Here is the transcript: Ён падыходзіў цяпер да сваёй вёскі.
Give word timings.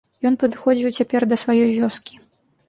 Ён 0.27 0.37
падыходзіў 0.43 0.93
цяпер 1.03 1.21
да 1.35 1.39
сваёй 1.43 1.69
вёскі. 1.77 2.19